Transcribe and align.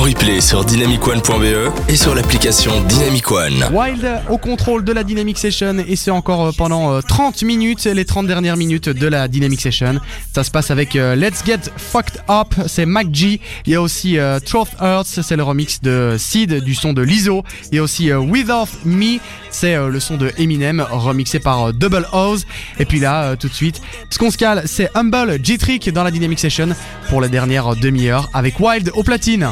replay 0.00 0.40
sur 0.40 0.64
dynamicone.be 0.64 1.72
et 1.88 1.96
sur 1.96 2.14
l'application 2.14 2.80
Dynamic 2.82 3.30
One. 3.30 3.64
Wild 3.72 4.06
au 4.30 4.38
contrôle 4.38 4.82
de 4.84 4.92
la 4.92 5.04
Dynamic 5.04 5.36
Session 5.36 5.76
et 5.78 5.96
c'est 5.96 6.10
encore 6.10 6.46
euh, 6.46 6.50
pendant 6.56 7.02
30 7.02 7.42
euh, 7.42 7.46
minutes, 7.46 7.84
les 7.84 8.04
30 8.04 8.26
dernières 8.26 8.56
minutes 8.56 8.88
de 8.88 9.06
la 9.06 9.28
Dynamic 9.28 9.60
Session. 9.60 10.00
Ça 10.32 10.42
se 10.42 10.50
passe 10.50 10.70
avec 10.70 10.96
euh, 10.96 11.14
Let's 11.16 11.44
Get 11.44 11.70
Fucked 11.76 12.22
Up, 12.30 12.54
c'est 12.66 12.86
Mac 12.86 13.08
G. 13.12 13.40
Il 13.66 13.72
y 13.72 13.74
a 13.74 13.82
aussi 13.82 14.16
Truth 14.46 14.70
Earth, 14.80 15.06
c'est 15.06 15.36
le 15.36 15.42
remix 15.42 15.80
de 15.82 16.16
Sid 16.18 16.62
du 16.62 16.74
son 16.74 16.92
de 16.92 17.02
Lizzo. 17.02 17.42
Il 17.70 17.76
y 17.76 17.78
a 17.78 17.82
aussi 17.82 18.12
Without 18.12 18.68
Me, 18.84 19.18
c'est 19.50 19.76
le 19.76 20.00
son 20.00 20.16
de 20.16 20.32
Eminem 20.38 20.84
remixé 20.90 21.40
par 21.40 21.72
Double 21.72 22.06
O's. 22.12 22.46
Et 22.78 22.84
puis 22.84 23.00
là, 23.00 23.36
tout 23.36 23.48
de 23.48 23.54
suite, 23.54 23.80
ce 24.08 24.18
qu'on 24.18 24.30
se 24.30 24.38
cale, 24.38 24.62
c'est 24.66 24.90
Humble 24.94 25.38
G-Trick 25.42 25.92
dans 25.92 26.04
la 26.04 26.10
Dynamic 26.10 26.38
Session 26.38 26.68
pour 27.08 27.20
la 27.20 27.28
dernière 27.28 27.76
demi-heure 27.76 28.28
avec 28.32 28.60
Wild 28.60 28.90
au 28.94 29.02
platine. 29.02 29.50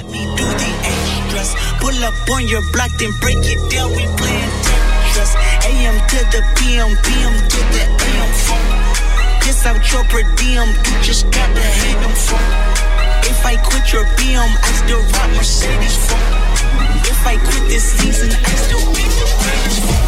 Pull 1.81 2.05
up 2.05 2.15
on 2.31 2.47
your 2.47 2.63
block, 2.71 2.91
then 2.99 3.13
break 3.21 3.39
it 3.43 3.59
down. 3.71 3.91
We 3.91 4.07
playing 4.19 4.53
Tetris. 4.63 5.35
AM 5.67 5.97
to 6.11 6.19
the 6.31 6.43
PM, 6.59 6.95
PM 7.07 7.35
to 7.49 7.61
the 7.75 7.85
AM 7.87 8.31
phone. 8.47 9.41
Piss 9.41 9.67
out 9.67 9.81
your 9.93 10.05
per 10.05 10.23
diem, 10.37 10.69
you 10.69 11.03
just 11.03 11.25
gotta 11.31 11.61
hate 11.61 11.99
them 12.03 12.15
phone. 12.15 12.79
If 13.25 13.45
I 13.47 13.57
quit 13.57 13.93
your 13.93 14.05
BM, 14.17 14.51
I 14.63 14.71
still 14.83 15.03
rock 15.15 15.31
Mercedes 15.37 15.97
phone. 16.07 16.19
If 17.07 17.27
I 17.27 17.37
quit 17.37 17.69
this 17.69 17.85
season, 17.99 18.31
I 18.31 18.55
still 18.55 18.85
be 18.93 19.03
the 19.03 19.27
greatest 19.43 19.83
phone. 19.83 20.08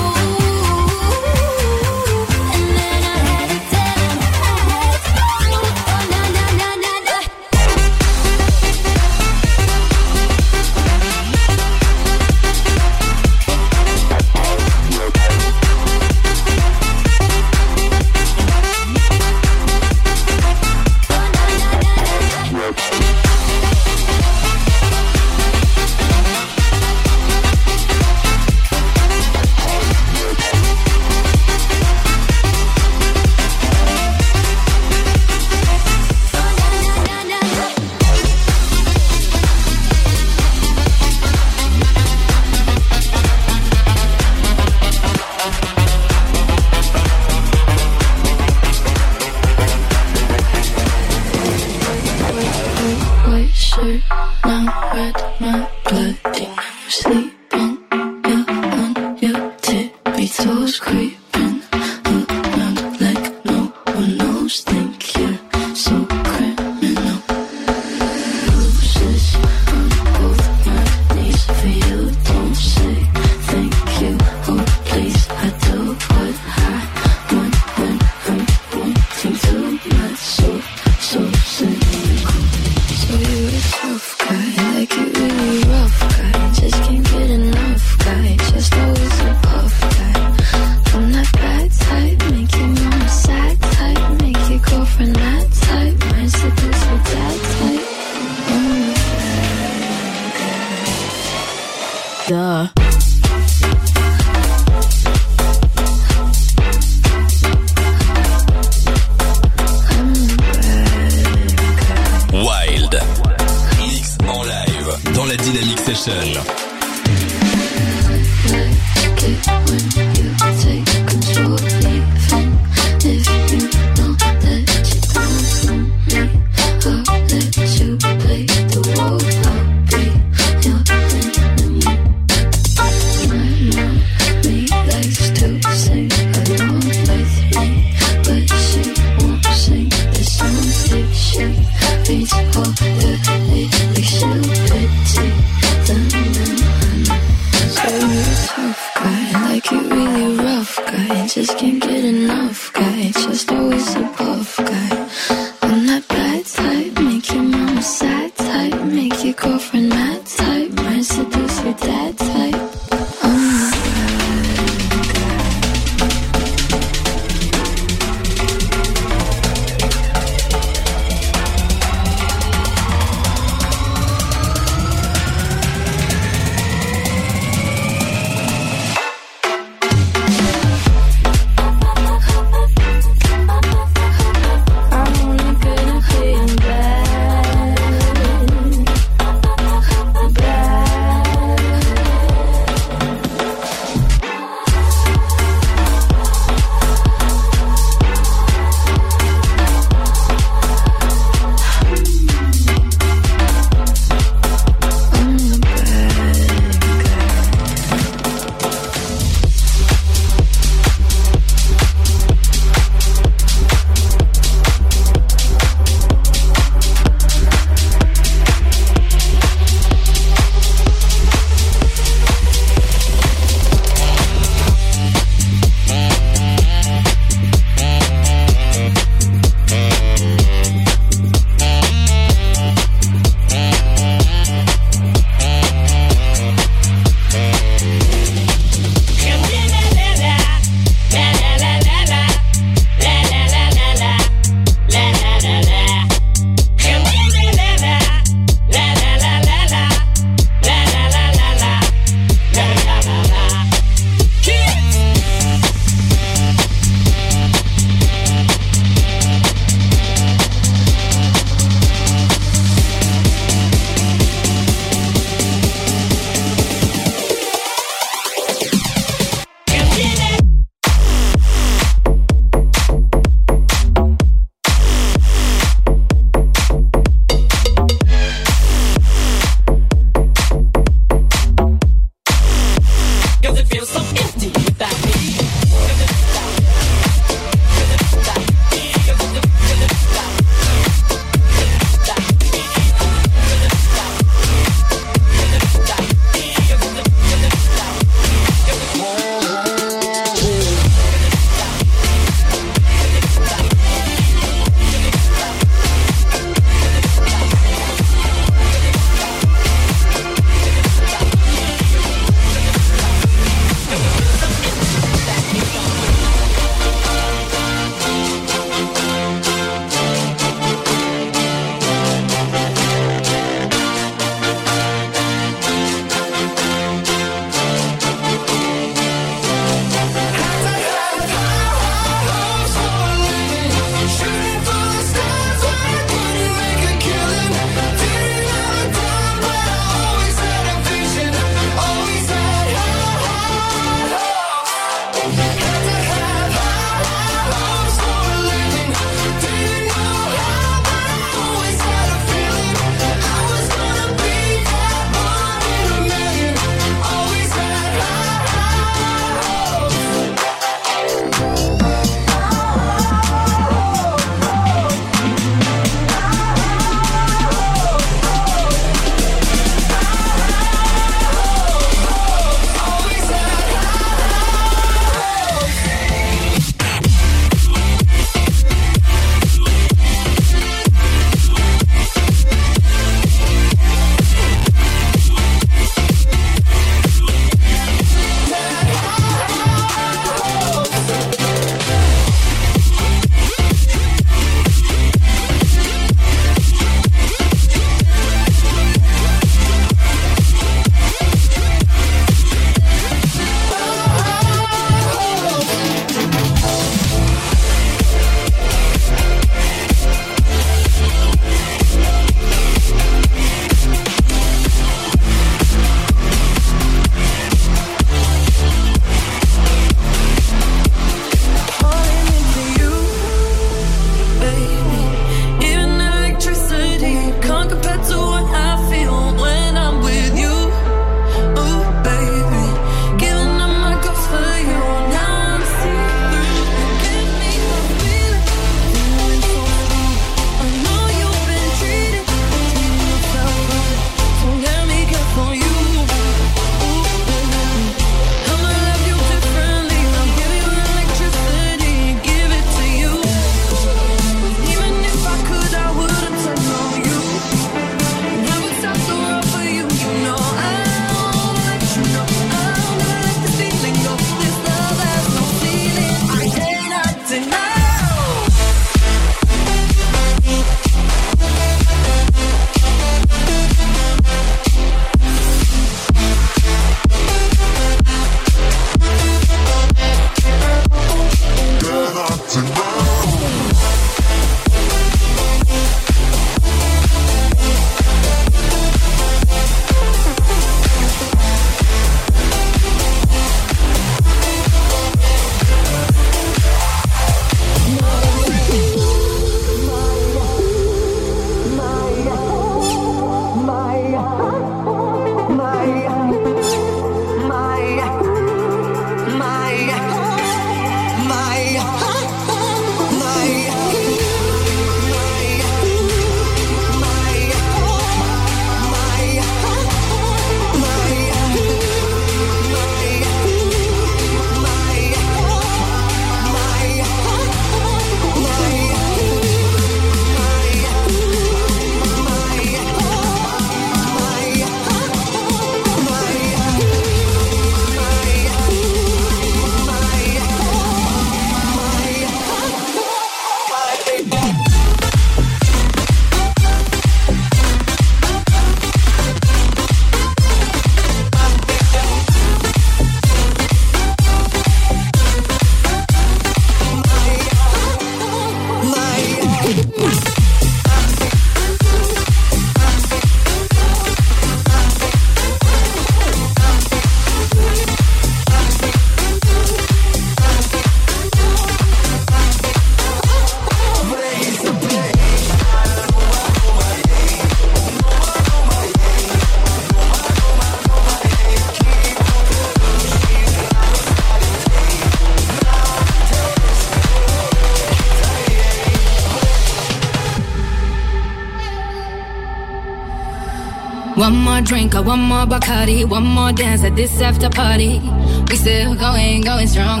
drink 594.64 594.94
or 594.94 595.02
one 595.02 595.20
more 595.20 595.46
Bacardi, 595.46 596.08
one 596.08 596.24
more 596.24 596.52
dance 596.52 596.82
at 596.84 596.94
this 596.96 597.20
after 597.20 597.48
party. 597.48 598.00
We 598.48 598.56
still 598.56 598.94
going, 598.94 599.42
going 599.42 599.66
strong. 599.66 600.00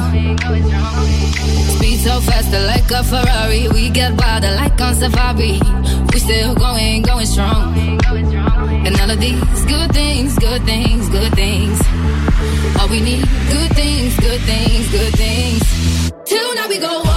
Speed 1.76 1.98
so 1.98 2.20
faster 2.20 2.60
like 2.66 2.90
a 2.90 3.02
Ferrari. 3.02 3.68
We 3.68 3.90
get 3.90 4.12
wilder 4.18 4.52
like 4.56 4.80
on 4.80 4.94
safari. 4.94 5.60
We 6.12 6.18
still 6.18 6.54
going, 6.54 7.02
going 7.02 7.26
strong. 7.26 7.76
And 8.86 9.00
all 9.00 9.10
of 9.10 9.20
these 9.20 9.64
good 9.64 9.92
things, 9.92 10.38
good 10.38 10.62
things, 10.64 11.08
good 11.08 11.32
things. 11.34 11.80
All 12.80 12.88
we 12.88 13.00
need, 13.00 13.24
good 13.50 13.72
things, 13.74 14.18
good 14.18 14.40
things, 14.40 14.90
good 14.90 15.14
things. 15.14 16.12
Till 16.24 16.54
now 16.54 16.68
we 16.68 16.78
go 16.78 17.11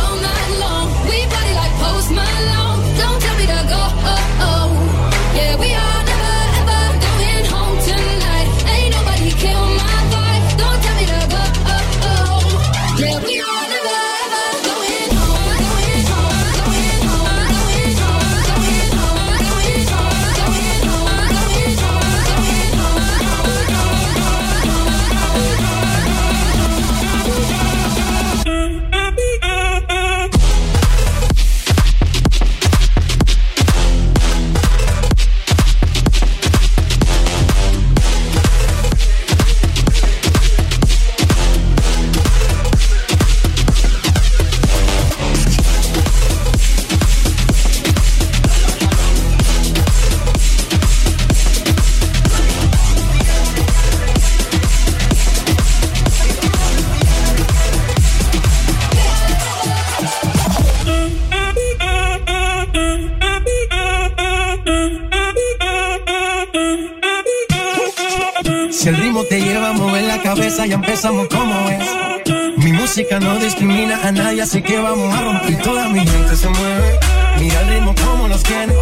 así 74.46 74.62
que 74.62 74.78
vamos 74.78 75.14
a 75.14 75.22
romper. 75.22 75.62
Toda 75.64 75.90
mi 75.90 76.00
gente 76.00 76.36
se 76.36 76.48
mueve. 76.48 77.00
Mira 77.40 77.62
el 77.62 77.68
ritmo 77.70 77.96
como 77.96 78.28
nos 78.28 78.44
tiene. 78.44 78.74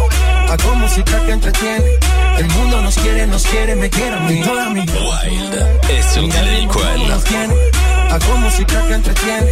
Hago 0.50 0.74
música 0.76 1.24
que 1.24 1.32
entretiene. 1.32 1.90
El 2.38 2.48
mundo 2.48 2.82
nos 2.82 2.94
quiere, 2.96 3.26
nos 3.26 3.44
quiere, 3.46 3.74
me 3.74 3.88
quiere 3.88 4.16
a 4.16 4.20
mí. 4.20 4.42
Toda 4.42 4.70
mi 4.70 4.80
Wild 4.80 5.54
es 5.88 6.06
sur 6.06 6.24
nos 7.08 7.24
tiene. 7.24 7.54
Hago 8.10 8.36
música 8.38 8.86
que 8.86 8.94
entretiene. 8.94 9.50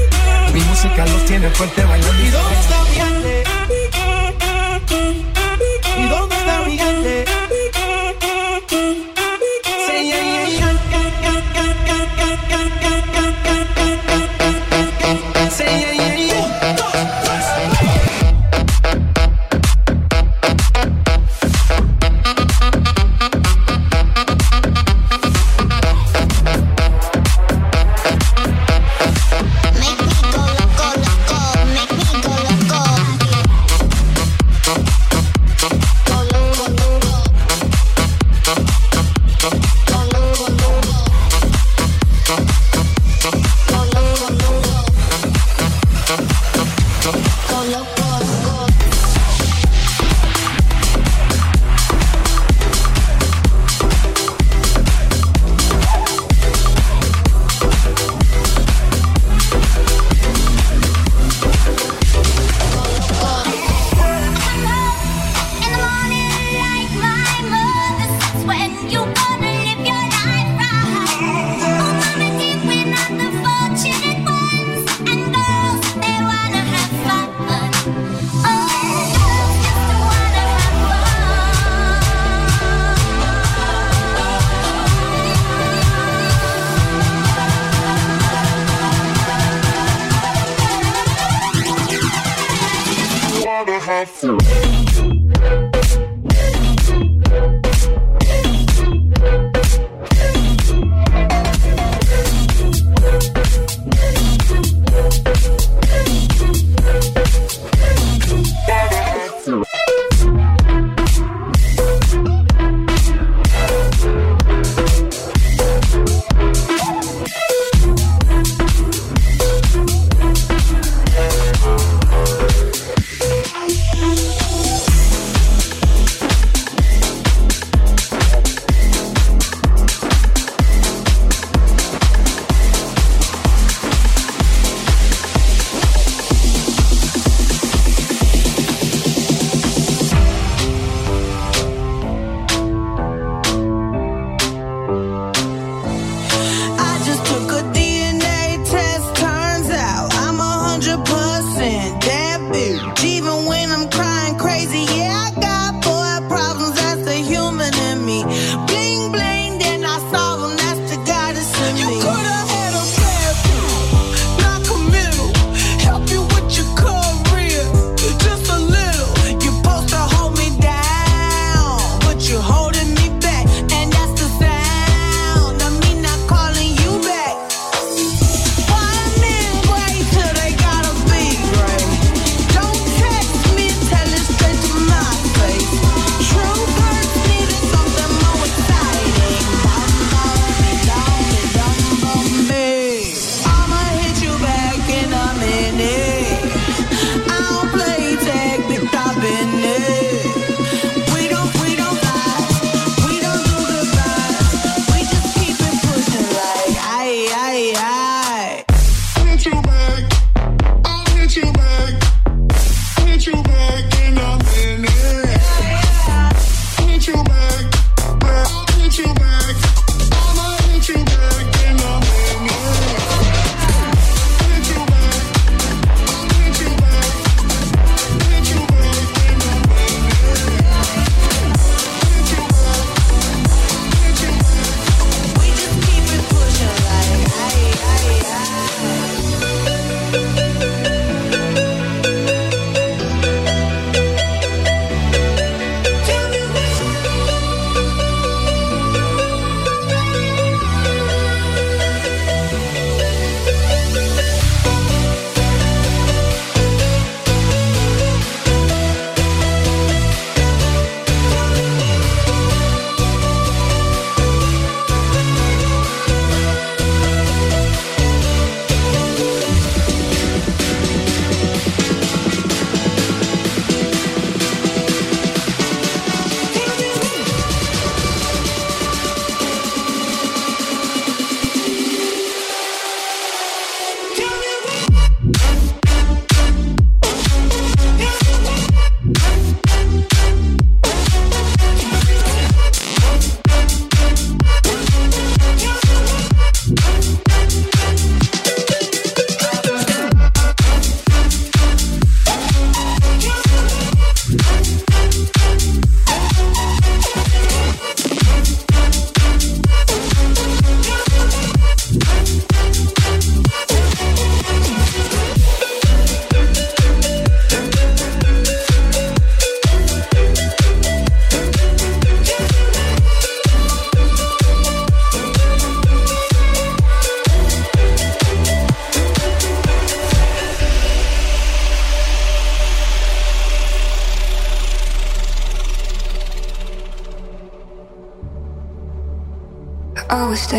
Mi 0.52 0.60
música 0.60 1.06
los 1.06 1.24
tiene 1.24 1.48
fuerte 1.50 1.82
bailando. 1.84 2.22
¿Y 2.22 2.30
dónde 2.30 2.60
está 2.60 2.82
mi 2.84 3.31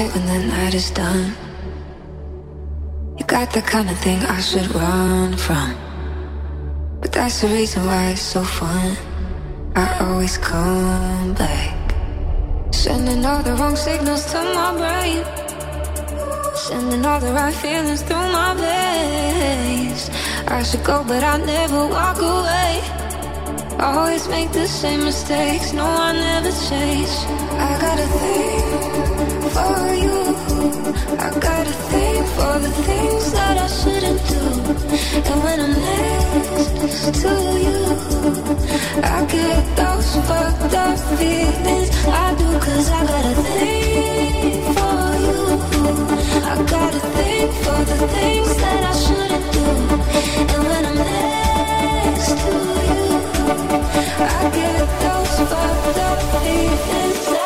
When 0.04 0.26
the 0.26 0.48
night 0.48 0.74
is 0.74 0.92
done. 0.92 1.34
You 3.18 3.26
got 3.26 3.54
the 3.54 3.62
kind 3.62 3.90
of 3.90 3.98
thing 4.00 4.20
I 4.26 4.42
should 4.42 4.70
run 4.76 5.38
from. 5.38 5.76
But 7.00 7.14
that's 7.14 7.40
the 7.40 7.48
reason 7.48 7.86
why 7.86 8.10
it's 8.10 8.22
so 8.22 8.44
fun. 8.44 8.98
I 9.78 9.88
always 10.02 10.38
come 10.38 11.34
back. 11.36 11.96
Sending 12.74 13.26
all 13.26 13.42
the 13.44 13.54
wrong 13.54 13.78
signals 13.78 14.26
to 14.34 14.40
my 14.54 14.76
brain. 14.76 15.24
Sending 16.54 17.06
all 17.06 17.22
the 17.22 17.32
right 17.32 17.56
feelings 17.56 18.02
through 18.02 18.28
my 18.40 18.54
veins. 18.56 20.10
I 20.48 20.64
should 20.64 20.84
go, 20.84 21.06
but 21.06 21.24
I 21.24 21.38
never 21.38 21.88
walk 21.88 22.18
away. 22.20 22.82
Always 23.80 24.28
make 24.28 24.52
the 24.52 24.68
same 24.68 25.06
mistakes. 25.06 25.72
No, 25.72 25.86
I 25.86 26.12
never 26.12 26.52
change. 26.68 27.14
I 27.56 27.72
got 27.80 27.98
a 28.00 28.08
thing 28.20 28.60
for 28.70 29.08
you. 29.08 29.13
I 29.56 31.30
got 31.40 31.68
a 31.68 31.72
thing 31.72 32.24
for 32.34 32.60
the 32.60 32.72
things 32.88 33.32
that 33.34 33.58
I 33.58 33.68
shouldn't 33.68 34.22
do. 34.30 34.44
And 35.32 35.44
when 35.44 35.60
I'm 35.60 35.74
next 35.76 37.12
to 37.22 37.34
you, 37.66 37.82
I 39.04 39.20
get 39.32 39.64
those 39.76 40.16
fucked 40.28 40.76
up 40.76 41.00
feelings. 56.40 57.43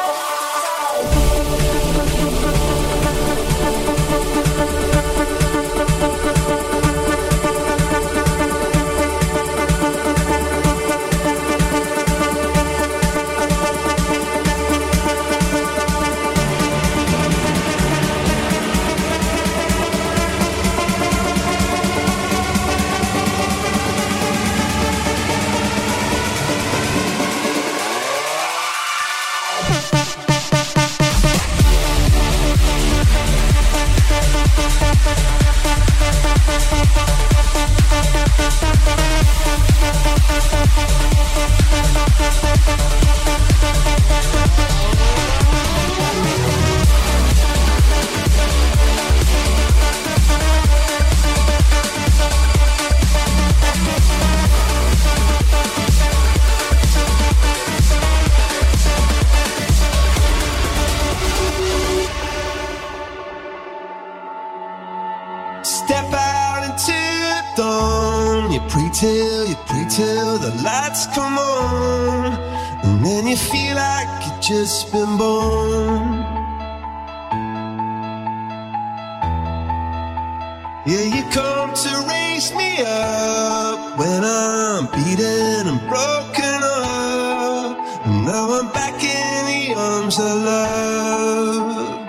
Yeah, 80.87 81.03
you 81.03 81.21
come 81.31 81.73
to 81.73 82.05
raise 82.07 82.53
me 82.53 82.77
up 82.79 83.99
when 83.99 84.23
I'm 84.23 84.85
beaten 84.85 85.67
and 85.67 85.81
broken 85.81 86.59
up. 86.63 87.77
And 88.05 88.25
now 88.25 88.49
I'm 88.57 88.71
back 88.71 89.03
in 89.03 89.45
the 89.51 89.73
arms 89.75 90.17
of 90.17 90.25
love. 90.47 92.07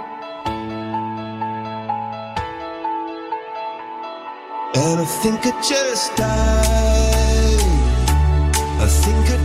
And 4.76 5.00
I 5.00 5.06
think 5.22 5.40
I 5.44 5.60
just 5.60 6.14
died. 6.14 7.58
I 8.80 8.86
think 8.86 9.26
I 9.28 9.44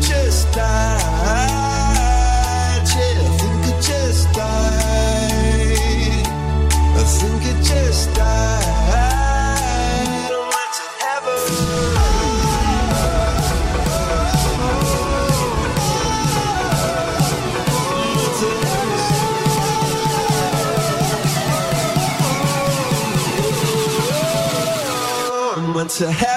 to 25.98 26.12
heaven. 26.12 26.33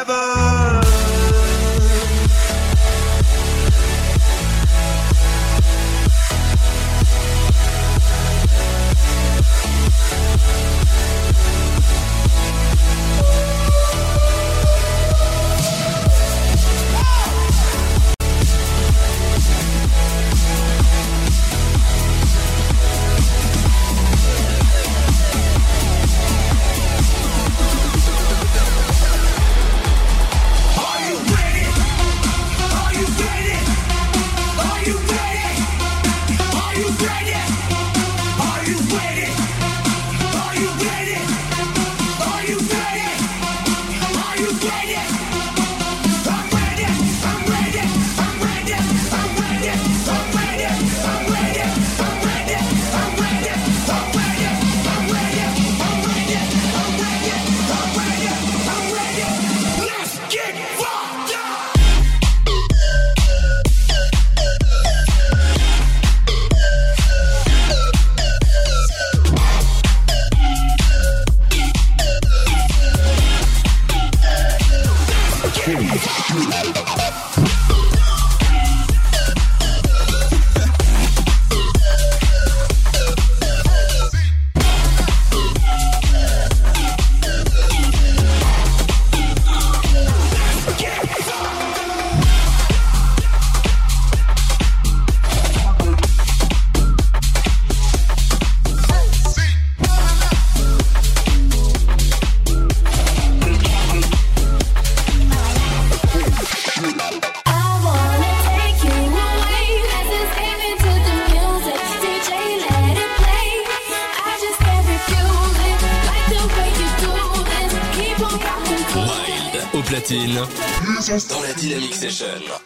Competition. 122.07 122.66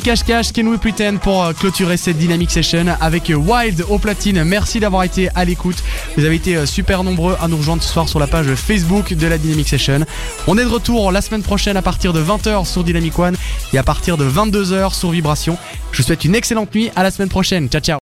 Cash 0.00 0.52
Can 0.52 0.66
We 0.66 0.78
Pretend 0.78 1.18
pour 1.18 1.44
euh, 1.44 1.52
clôturer 1.52 1.96
cette 1.96 2.16
Dynamic 2.16 2.50
Session 2.50 2.86
avec 3.00 3.28
euh, 3.30 3.34
Wild 3.34 3.84
au 3.88 3.98
platine. 3.98 4.44
Merci 4.44 4.80
d'avoir 4.80 5.02
été 5.02 5.28
à 5.34 5.44
l'écoute. 5.44 5.76
Vous 6.16 6.24
avez 6.24 6.36
été 6.36 6.56
euh, 6.56 6.64
super 6.64 7.02
nombreux 7.02 7.36
à 7.40 7.48
nous 7.48 7.56
rejoindre 7.56 7.82
ce 7.82 7.92
soir 7.92 8.08
sur 8.08 8.18
la 8.18 8.26
page 8.26 8.54
Facebook 8.54 9.12
de 9.12 9.26
la 9.26 9.36
Dynamic 9.36 9.68
Session. 9.68 10.06
On 10.46 10.56
est 10.56 10.64
de 10.64 10.68
retour 10.68 11.12
la 11.12 11.20
semaine 11.20 11.42
prochaine 11.42 11.76
à 11.76 11.82
partir 11.82 12.12
de 12.12 12.22
20h 12.22 12.64
sur 12.66 12.84
Dynamic 12.84 13.18
One 13.18 13.36
et 13.72 13.78
à 13.78 13.82
partir 13.82 14.16
de 14.16 14.24
22h 14.28 14.94
sur 14.94 15.10
Vibration. 15.10 15.58
Je 15.92 15.98
vous 15.98 16.04
souhaite 16.04 16.24
une 16.24 16.34
excellente 16.34 16.74
nuit. 16.74 16.90
À 16.96 17.02
la 17.02 17.10
semaine 17.10 17.28
prochaine. 17.28 17.68
Ciao 17.68 17.80
ciao. 17.80 17.98